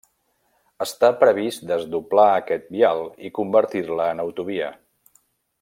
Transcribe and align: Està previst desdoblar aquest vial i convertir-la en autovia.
Està 0.85 1.11
previst 1.23 1.67
desdoblar 1.73 2.25
aquest 2.39 2.67
vial 2.79 3.05
i 3.29 3.33
convertir-la 3.41 4.11
en 4.15 4.25
autovia. 4.29 4.75